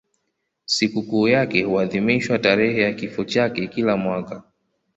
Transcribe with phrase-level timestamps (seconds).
[0.65, 4.43] Sikukuu yake huadhimishwa tarehe ya kifo chake kila mwaka.